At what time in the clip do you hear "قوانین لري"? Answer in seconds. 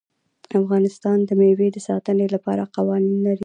2.75-3.39